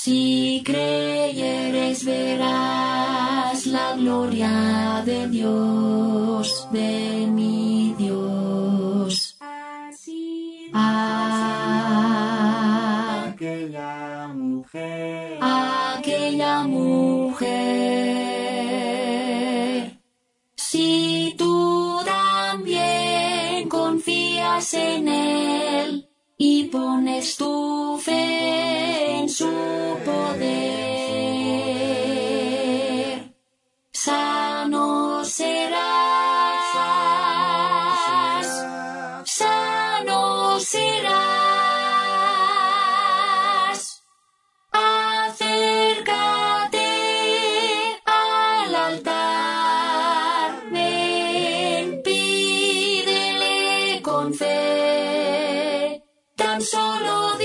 Si 0.00 0.62
creyeres 0.64 2.04
verás 2.04 3.66
la 3.66 3.96
gloria 3.96 5.02
de 5.04 5.26
Dios, 5.26 6.68
de 6.70 7.26
mi 7.26 7.96
Dios. 7.98 9.36
Así 9.40 10.70
Ah, 10.72 10.92
aquella 13.32 14.28
mujer 14.28 15.38
aquella 15.42 16.62
mujer. 16.62 17.48
Si 20.54 21.34
tú 21.36 21.98
también 22.04 23.68
confías 23.68 24.74
en 24.74 25.08
Él 25.08 26.08
y 26.40 26.64
pones 26.68 27.36
tu 27.36 27.98
fe 28.00 29.18
en 29.18 29.28
su 29.28 29.50
poder, 30.04 30.44
sano 33.90 35.24
serás, 35.24 36.64
sano 39.24 40.60
serás. 40.60 41.18
Acércate 44.70 45.68
al 48.04 48.74
altar, 48.76 50.62
ven, 50.70 52.00
pídele 52.04 54.00
con. 54.02 54.32
Solo 56.60 57.38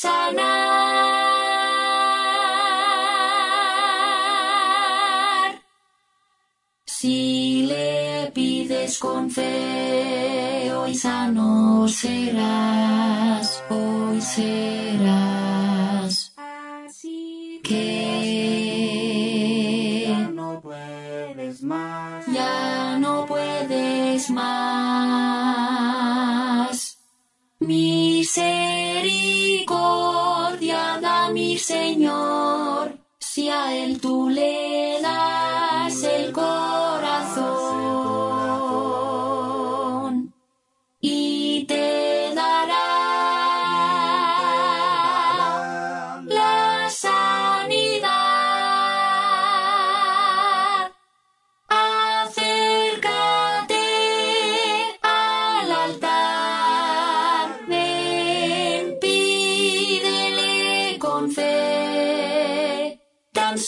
sanar. 0.00 0.78
Si 6.86 7.66
le 7.66 8.30
pides 8.32 8.98
con 8.98 9.30
fe, 9.30 10.72
hoy 10.74 10.94
sano 10.94 11.86
serás, 11.88 13.62
hoy 13.70 14.20
serás. 14.20 16.32
así 16.36 17.60
Que 17.64 17.74
ya 20.08 20.28
no 20.28 20.60
puedes 20.60 21.62
más 21.62 22.26
ya 22.32 22.98
no 22.98 23.26
puedes 23.26 24.30
más. 24.30 24.48
Misericordia 27.60 28.98
da 29.08 29.34
mi 29.34 29.37
Señor, 31.58 32.98
si 33.18 33.48
a 33.48 33.76
Él 33.76 34.00
tú 34.00 34.28
le 34.28 34.77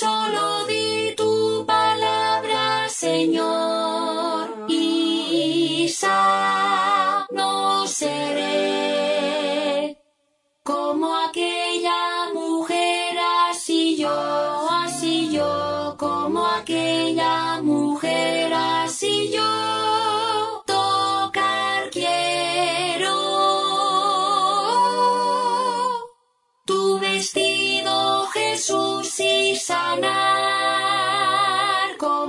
solo 0.00 0.64
di 0.66 1.14
tu 1.14 1.62
palabra, 1.66 2.88
Señor, 2.88 4.64
y 4.66 5.86
sano 5.90 7.86
seré. 7.86 9.98
Como 10.62 11.14
aquella 11.28 12.32
mujer, 12.32 13.18
así 13.50 13.98
yo, 13.98 14.10
así 14.70 15.28
yo, 15.36 15.96
como 15.98 16.46
aquella 16.46 17.60
mujer, 17.60 17.89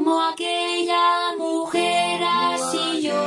como 0.03 0.19
aquella 0.19 1.35
mujer, 1.37 2.21
así 2.23 3.03
yo, 3.03 3.21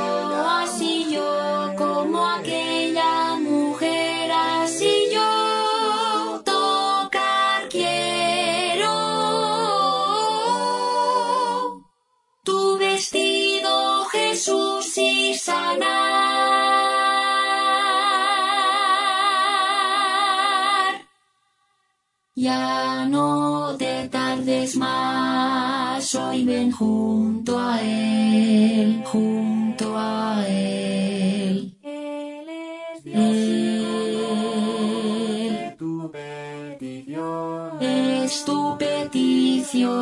así 0.59 1.07
yo, 1.09 1.73
como 1.77 2.25
aquella 2.27 3.35
mujer, 3.35 4.29
así 4.29 5.07
yo, 5.13 6.41
tocar 6.43 7.69
quiero. 7.69 8.91
Tu 12.43 12.77
vestido, 12.77 14.05
Jesús, 14.11 14.97
y 14.97 15.33
sanar. 15.33 15.95
Ya 22.35 23.05
no 23.05 23.77
te 23.77 24.09
tardes 24.09 24.75
más, 24.75 25.14
hoy 26.13 26.45
ven 26.45 26.71
junto 26.71 27.57
a 27.57 27.81
Él, 27.81 29.01
junto 29.05 29.97
a 29.97 30.45
Él. 30.47 31.75
Él 31.81 32.47
es 32.49 33.03
Dios 33.03 33.19
Él 33.19 34.15
tu 35.77 36.11
petición 36.11 37.81
es 37.81 38.45
tu 38.45 38.77
petición. 38.77 39.95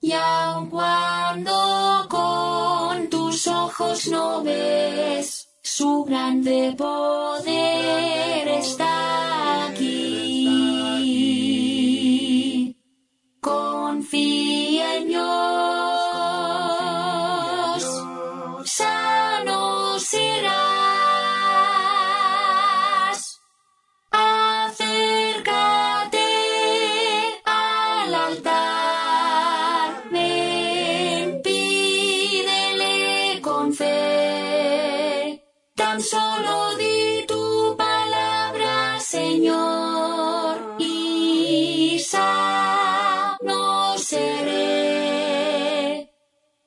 Y 0.00 0.12
aun 0.12 0.70
cuando 0.70 2.06
con 2.08 3.08
tus 3.10 3.46
ojos 3.46 4.08
no 4.08 4.42
ves, 4.42 5.48
su 5.62 6.04
grande 6.04 6.74
poder 6.76 7.63
Señor, 39.44 40.56
y 40.78 41.98
sano 41.98 43.98
seré. 43.98 46.10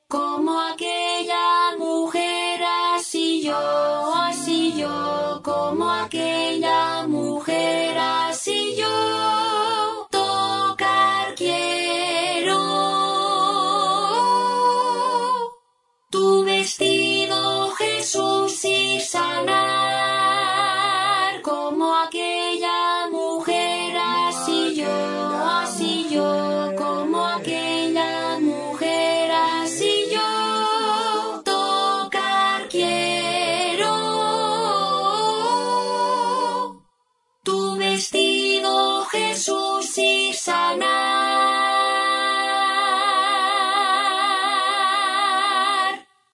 Como 0.06 0.60
aquella 0.60 1.76
mujer, 1.76 2.60
así 2.94 3.42
yo, 3.42 4.14
así 4.14 4.74
yo, 4.78 5.40
como 5.42 5.90
aquel. 5.90 6.37